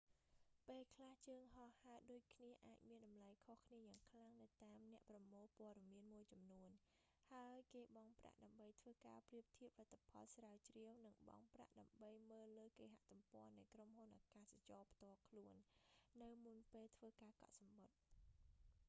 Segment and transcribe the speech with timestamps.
[0.67, 6.69] ពេលខ្លះ ជើងហោះហើរដូចគ្នាអាចមានតម្លៃខុសគ្នាយ៉ាងខ្លាំងនៅតាមអ្នកប្រមូលព័ត៌មានមួយចំនួន
[7.31, 15.55] ហើយគេបង់ប្រាក់ដើម្បីធ្វើការប្រៀបធៀបលទ្ធផលស្រាវជ្រាវ និងបង់ប្រាក់ដើម្បីមើលលើគេហទំព័រនៃក្រុមហ៊ុនអាកាសចរផ្ទាល់ខ្លួន
[16.21, 17.97] នៅមុនពេលធ្វើការកក់សំបុត្រ